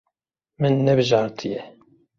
[0.61, 1.59] Min nebijartiye.